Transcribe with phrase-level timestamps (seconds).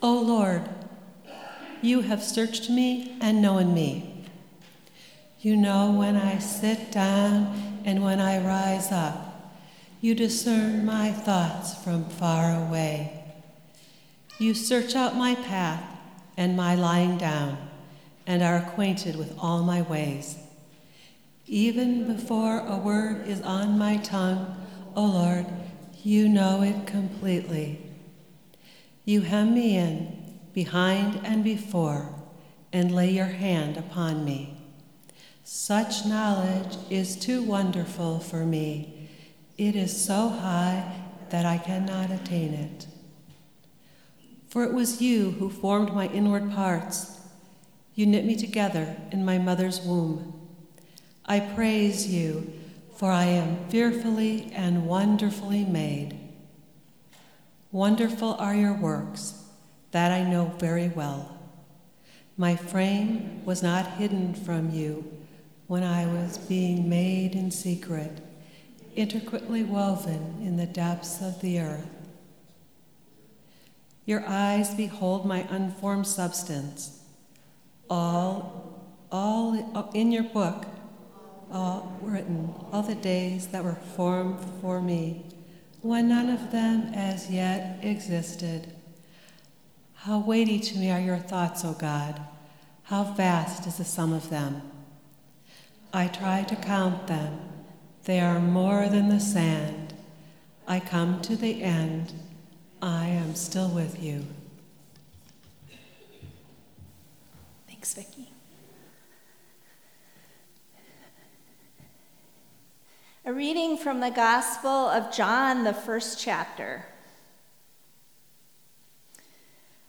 [0.00, 0.68] O Lord,
[1.82, 4.24] you have searched me and known me.
[5.40, 9.52] You know when I sit down and when I rise up.
[10.00, 13.24] You discern my thoughts from far away.
[14.38, 15.82] You search out my path
[16.36, 17.58] and my lying down,
[18.24, 20.36] and are acquainted with all my ways.
[21.48, 24.54] Even before a word is on my tongue,
[24.94, 25.46] O Lord,
[26.04, 27.87] you know it completely.
[29.08, 30.18] You hem me in,
[30.52, 32.14] behind and before,
[32.74, 34.58] and lay your hand upon me.
[35.42, 39.08] Such knowledge is too wonderful for me.
[39.56, 40.92] It is so high
[41.30, 42.86] that I cannot attain it.
[44.46, 47.18] For it was you who formed my inward parts.
[47.94, 50.38] You knit me together in my mother's womb.
[51.24, 52.52] I praise you,
[52.94, 56.27] for I am fearfully and wonderfully made.
[57.70, 59.44] Wonderful are your works,
[59.90, 61.38] that I know very well.
[62.38, 65.12] My frame was not hidden from you
[65.66, 68.22] when I was being made in secret,
[68.96, 71.90] intricately woven in the depths of the earth.
[74.06, 77.02] Your eyes behold my unformed substance.
[77.90, 80.64] All, all in your book,
[81.52, 85.26] all written, all the days that were formed for me,
[85.82, 88.72] when none of them as yet existed.
[89.94, 92.20] How weighty to me are your thoughts, O God!
[92.84, 94.62] How vast is the sum of them!
[95.92, 97.38] I try to count them.
[98.04, 99.94] They are more than the sand.
[100.66, 102.12] I come to the end
[102.80, 104.24] I am still with you.
[107.66, 108.30] Thanks, Vicki.
[113.28, 116.86] A reading from the Gospel of John, the first chapter.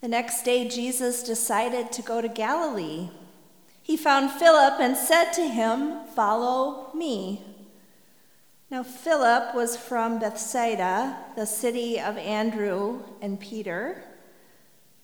[0.00, 3.08] The next day, Jesus decided to go to Galilee.
[3.84, 7.44] He found Philip and said to him, Follow me.
[8.68, 14.02] Now, Philip was from Bethsaida, the city of Andrew and Peter.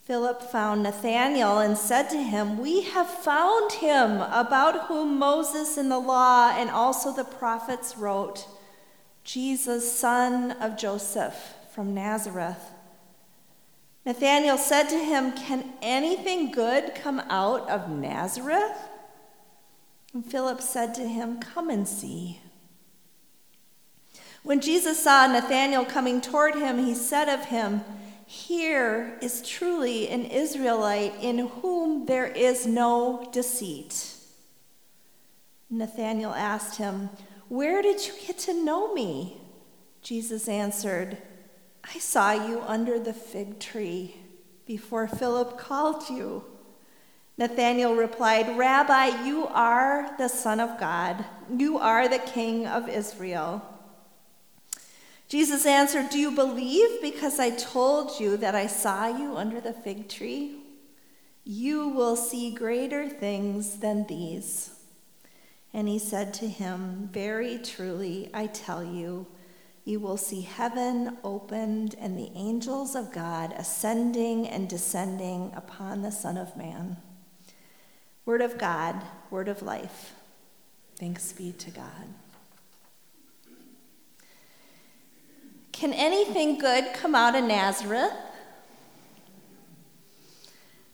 [0.06, 5.89] Philip found Nathanael and said to him, We have found him about whom Moses in
[5.89, 8.47] the law and also the prophets wrote,
[9.25, 12.71] Jesus, son of Joseph from Nazareth.
[14.05, 18.78] Nathanael said to him, Can anything good come out of Nazareth?
[20.15, 22.39] And Philip said to him, Come and see.
[24.45, 27.83] When Jesus saw Nathanael coming toward him, he said of him,
[28.27, 34.15] Here is truly an Israelite in whom there is no deceit.
[35.71, 37.11] Nathanael asked him,
[37.49, 39.41] Where did you get to know me?
[40.03, 41.19] Jesus answered,
[41.85, 44.17] I saw you under the fig tree
[44.67, 46.45] before Philip called you.
[47.39, 51.25] Nathanael replied, Rabbi, you are the Son of God.
[51.57, 53.63] You are the King of Israel.
[55.29, 59.73] Jesus answered, Do you believe because I told you that I saw you under the
[59.73, 60.57] fig tree?
[61.45, 64.71] You will see greater things than these.
[65.73, 69.27] And he said to him, Very truly, I tell you,
[69.85, 76.11] you will see heaven opened and the angels of God ascending and descending upon the
[76.11, 76.97] Son of Man.
[78.25, 79.01] Word of God,
[79.31, 80.15] word of life.
[80.99, 82.09] Thanks be to God.
[85.79, 88.13] Can anything good come out of Nazareth?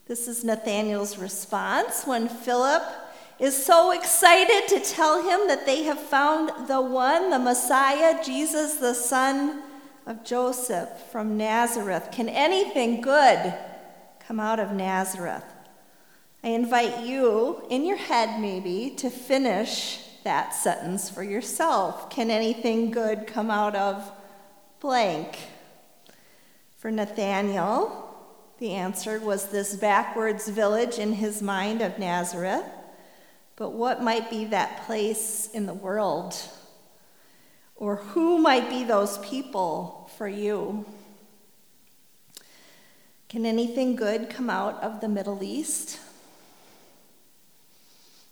[0.09, 2.83] This is Nathanael's response when Philip
[3.39, 8.75] is so excited to tell him that they have found the one, the Messiah, Jesus,
[8.75, 9.63] the son
[10.05, 12.09] of Joseph from Nazareth.
[12.11, 13.55] Can anything good
[14.19, 15.45] come out of Nazareth?
[16.43, 22.11] I invite you, in your head maybe, to finish that sentence for yourself.
[22.11, 24.11] Can anything good come out of
[24.83, 25.39] blank.
[26.77, 28.17] For Nathanael,
[28.59, 32.65] the answer was this backwards village in his mind of Nazareth.
[33.55, 36.35] But what might be that place in the world?
[37.77, 40.85] Or who might be those people for you?
[43.29, 46.01] Can anything good come out of the Middle East?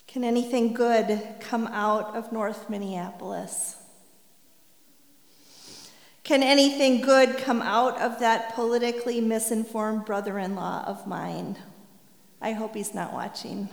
[0.09, 3.80] Can anything good come out of North Minneapolis?
[6.31, 11.59] Can anything good come out of that politically misinformed brother in law of mine?
[12.41, 13.69] I hope he's not watching.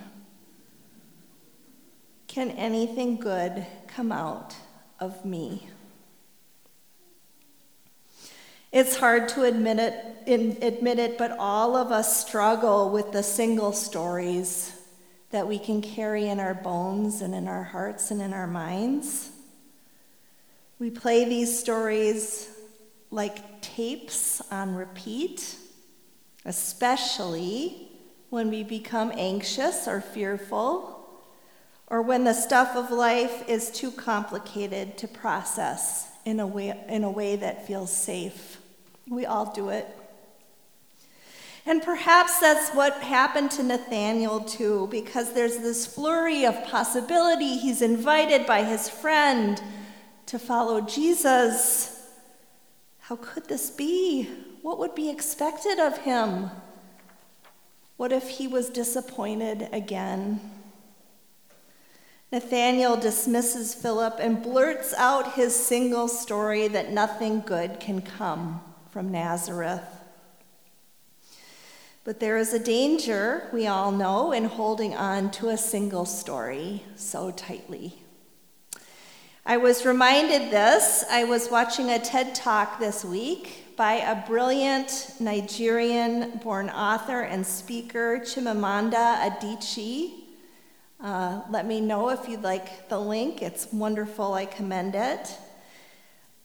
[2.27, 4.55] Can anything good come out
[4.99, 5.67] of me?
[8.71, 13.71] It's hard to admit it, admit it, but all of us struggle with the single
[13.71, 14.81] stories
[15.29, 19.29] that we can carry in our bones and in our hearts and in our minds.
[20.79, 22.49] We play these stories
[23.09, 25.55] like tapes on repeat,
[26.45, 27.89] especially
[28.29, 30.93] when we become anxious or fearful,
[31.87, 37.03] or when the stuff of life is too complicated to process in a way, in
[37.03, 38.59] a way that feels safe.
[39.09, 39.87] We all do it.
[41.65, 47.57] And perhaps that's what happened to Nathanael too, because there's this flurry of possibility.
[47.57, 49.59] He's invited by his friend
[50.27, 52.07] to follow Jesus.
[52.99, 54.29] How could this be?
[54.61, 56.51] What would be expected of him?
[57.95, 60.39] What if he was disappointed again?
[62.31, 69.09] Nathanael dismisses Philip and blurts out his single story that nothing good can come from
[69.09, 69.81] Nazareth.
[72.03, 76.83] But there is a danger, we all know, in holding on to a single story
[76.95, 78.01] so tightly.
[79.49, 81.05] I was reminded this.
[81.09, 87.47] I was watching a TED talk this week by a brilliant Nigerian born author and
[87.47, 90.15] speaker, Chimamanda Adichie.
[90.99, 93.41] Uh, let me know if you'd like the link.
[93.41, 94.33] It's wonderful.
[94.33, 95.37] I commend it.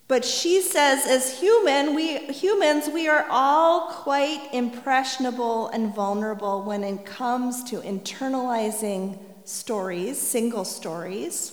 [0.07, 6.85] But she says, as human, we, humans, we are all quite impressionable and vulnerable when
[6.85, 11.52] it comes to internalizing stories, single stories.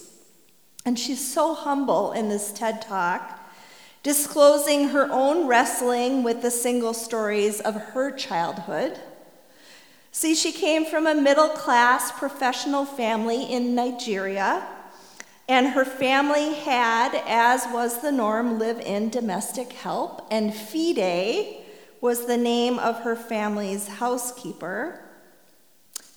[0.84, 3.38] And she's so humble in this TED talk,
[4.02, 8.98] disclosing her own wrestling with the single stories of her childhood.
[10.12, 14.66] See, she came from a middle class professional family in Nigeria
[15.50, 21.64] and her family had, as was the norm, live in domestic help, and Fide
[22.00, 25.00] was the name of her family's housekeeper.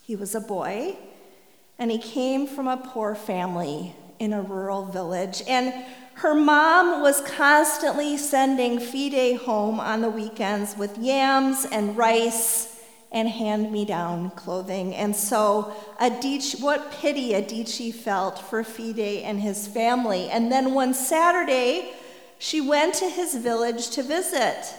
[0.04, 0.98] He was a boy,
[1.80, 5.42] and he came from a poor family in a rural village.
[5.48, 5.74] And
[6.15, 12.80] her mom was constantly sending Fide home on the weekends with yams and rice
[13.12, 14.95] and hand me down clothing.
[14.95, 20.30] And so, Adichie, what pity Adichie felt for Fide and his family.
[20.30, 21.92] And then one Saturday,
[22.39, 24.74] she went to his village to visit.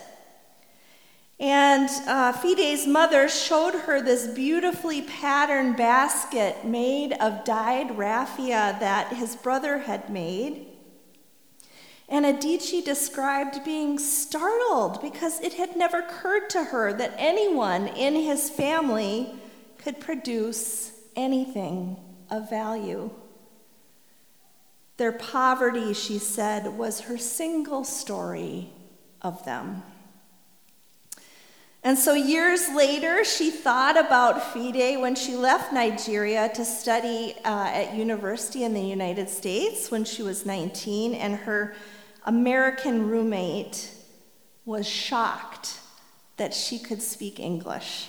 [1.41, 9.15] And uh, Fide's mother showed her this beautifully patterned basket made of dyed raffia that
[9.15, 10.67] his brother had made.
[12.09, 18.15] And Adichie described being startled because it had never occurred to her that anyone in
[18.15, 19.35] his family
[19.79, 21.97] could produce anything
[22.31, 23.11] of value.
[24.97, 28.71] Their poverty, she said, was her single story
[29.21, 29.83] of them.
[31.85, 37.71] And so, years later, she thought about Fide when she left Nigeria to study uh,
[37.75, 41.75] at university in the United States when she was 19, and her
[42.25, 43.91] American roommate
[44.65, 45.79] was shocked
[46.39, 48.09] that she could speak English.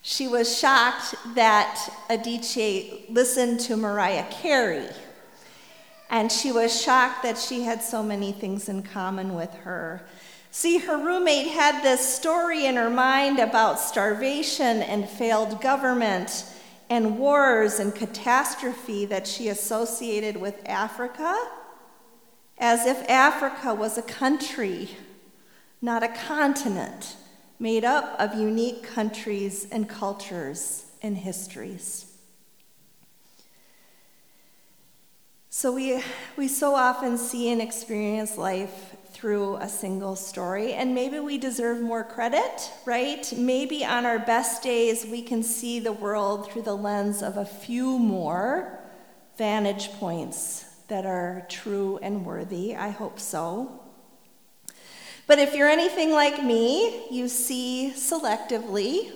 [0.00, 1.76] She was shocked that
[2.08, 4.88] Adichie listened to Mariah Carey.
[6.08, 10.06] And she was shocked that she had so many things in common with her.
[10.56, 16.44] See, her roommate had this story in her mind about starvation and failed government
[16.88, 21.36] and wars and catastrophe that she associated with Africa
[22.56, 24.90] as if Africa was a country,
[25.82, 27.16] not a continent,
[27.58, 32.12] made up of unique countries and cultures and histories.
[35.50, 36.00] So we,
[36.36, 41.80] we so often see and experience life through a single story, and maybe we deserve
[41.80, 43.32] more credit, right?
[43.34, 47.46] Maybe on our best days, we can see the world through the lens of a
[47.46, 48.80] few more
[49.38, 52.76] vantage points that are true and worthy.
[52.76, 53.80] I hope so.
[55.26, 59.10] But if you're anything like me, you see selectively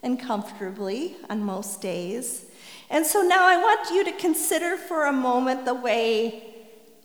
[0.00, 2.44] and comfortably on most days.
[2.88, 6.53] And so now I want you to consider for a moment the way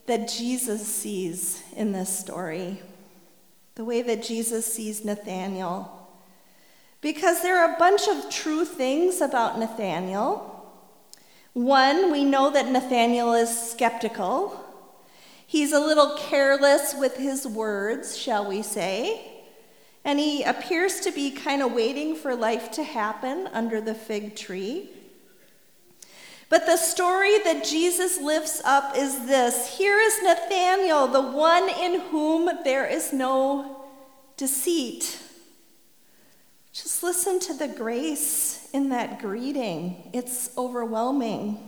[0.09, 2.81] that Jesus sees in this story,
[3.75, 6.09] the way that Jesus sees Nathanael.
[6.99, 10.59] Because there are a bunch of true things about Nathanael
[11.53, 14.63] one, we know that Nathanael is skeptical.
[15.47, 19.43] He's a little careless with his words, shall we say.
[20.05, 24.35] And he appears to be kind of waiting for life to happen under the fig
[24.35, 24.89] tree.
[26.49, 32.01] But the story that Jesus lifts up is this Here is Nathanael, the one in
[32.01, 33.85] whom there is no
[34.35, 35.21] deceit.
[36.73, 41.59] Just listen to the grace in that greeting, it's overwhelming.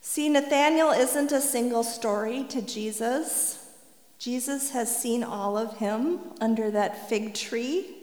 [0.00, 3.66] See, Nathanael isn't a single story to Jesus.
[4.18, 7.99] Jesus has seen all of him under that fig tree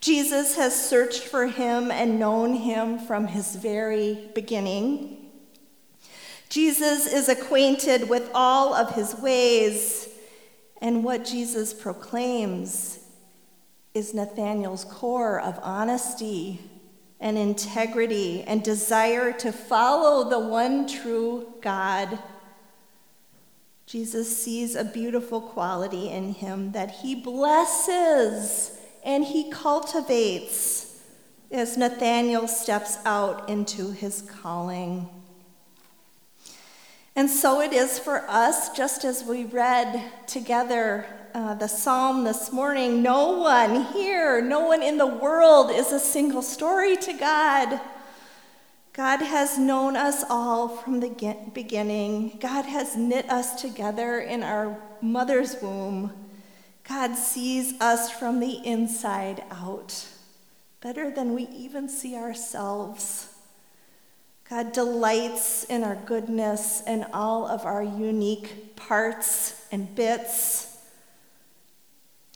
[0.00, 5.30] Jesus has searched for him and known him from his very beginning.
[6.48, 10.08] Jesus is acquainted with all of his ways,
[10.80, 13.00] and what Jesus proclaims
[13.94, 16.60] is Nathanael's core of honesty
[17.18, 22.18] and integrity and desire to follow the one true God.
[23.86, 31.00] Jesus sees a beautiful quality in him that he blesses and he cultivates
[31.52, 35.08] as Nathanael steps out into his calling.
[37.14, 42.52] And so it is for us, just as we read together uh, the psalm this
[42.52, 47.80] morning no one here, no one in the world is a single story to God.
[48.92, 52.38] God has known us all from the beginning.
[52.40, 56.25] God has knit us together in our mother's womb.
[56.88, 60.06] God sees us from the inside out,
[60.80, 63.34] better than we even see ourselves.
[64.48, 70.78] God delights in our goodness and all of our unique parts and bits.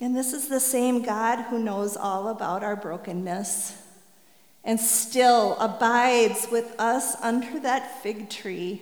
[0.01, 3.81] And this is the same God who knows all about our brokenness
[4.65, 8.81] and still abides with us under that fig tree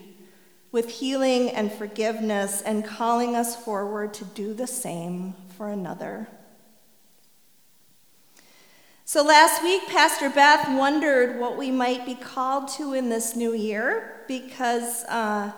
[0.72, 6.25] with healing and forgiveness and calling us forward to do the same for another.
[9.04, 13.54] So last week, Pastor Beth wondered what we might be called to in this new
[13.54, 15.51] year because uh,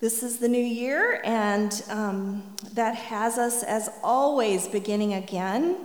[0.00, 5.76] this is the new year, and um, that has us, as always, beginning again.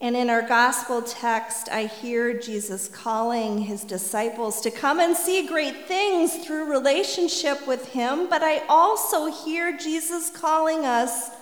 [0.00, 5.46] And in our gospel text, I hear Jesus calling his disciples to come and see
[5.46, 11.37] great things through relationship with him, but I also hear Jesus calling us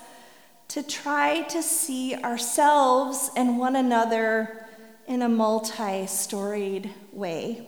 [0.77, 4.67] to try to see ourselves and one another
[5.07, 7.67] in a multi storied way.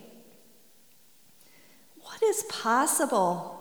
[2.02, 3.54] What is possible?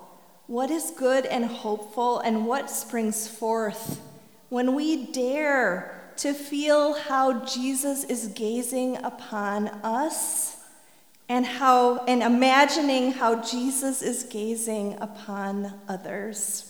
[0.47, 4.01] What is good and hopeful, and what springs forth
[4.49, 10.57] when we dare to feel how Jesus is gazing upon us
[11.29, 16.66] and how and imagining how Jesus is gazing upon others?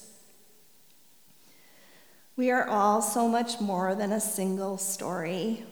[2.37, 5.65] We are all so much more than a single story.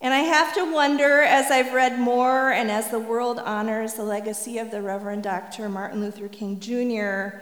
[0.00, 4.02] And I have to wonder as I've read more and as the world honors the
[4.02, 5.68] legacy of the Reverend Dr.
[5.68, 7.38] Martin Luther King Jr.,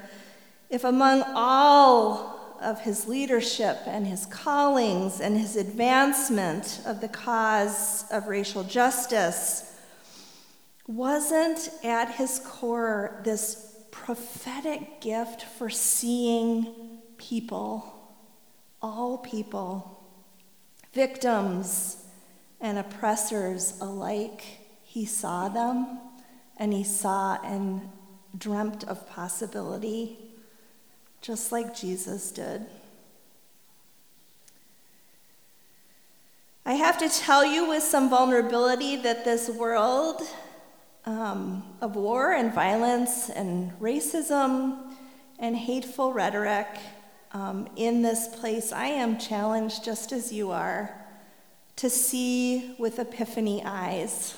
[0.69, 8.05] if among all of his leadership and his callings and his advancement of the cause
[8.11, 9.75] of racial justice
[10.87, 18.11] wasn't at his core this prophetic gift for seeing people,
[18.81, 20.03] all people,
[20.93, 22.05] victims
[22.61, 24.43] and oppressors alike.
[24.85, 26.01] He saw them
[26.57, 27.89] and he saw and
[28.37, 30.19] dreamt of possibility,
[31.21, 32.67] just like Jesus did.
[36.67, 40.21] I have to tell you with some vulnerability that this world
[41.07, 44.93] um, of war and violence and racism
[45.39, 46.67] and hateful rhetoric
[47.33, 50.95] um, in this place, I am challenged just as you are
[51.77, 54.35] to see with epiphany eyes.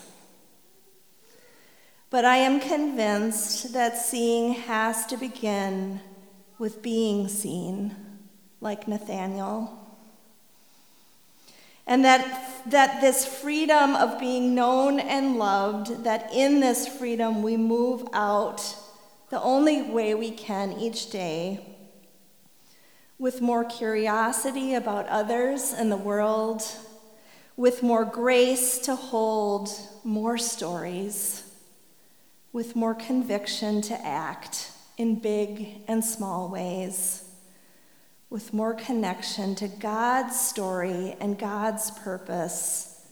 [2.10, 6.00] But I am convinced that seeing has to begin
[6.58, 7.94] with being seen,
[8.60, 9.76] like Nathanael.
[11.86, 17.56] And that, that this freedom of being known and loved, that in this freedom we
[17.56, 18.76] move out
[19.30, 21.64] the only way we can each day
[23.20, 26.62] with more curiosity about others and the world,
[27.54, 29.68] with more grace to hold
[30.02, 31.42] more stories,
[32.54, 37.28] with more conviction to act in big and small ways,
[38.30, 43.04] with more connection to God's story and God's purpose,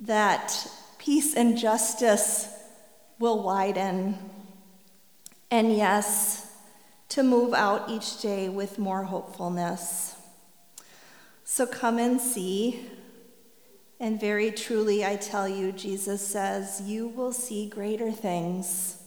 [0.00, 0.64] that
[0.98, 2.48] peace and justice
[3.18, 4.16] will widen.
[5.50, 6.43] And yes,
[7.08, 10.16] to move out each day with more hopefulness.
[11.44, 12.90] So come and see
[14.00, 19.02] And very truly, I tell you, Jesus says, you will see greater things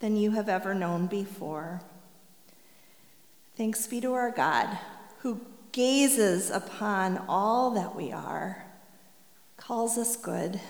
[0.00, 1.80] than you have ever known before.
[3.56, 4.76] Thanks be to our God,
[5.20, 5.40] who
[5.72, 8.66] gazes upon all that we are,
[9.56, 10.60] calls us good,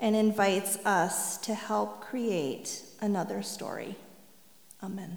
[0.00, 3.96] and invites us to help create another story.
[4.82, 5.16] Amen.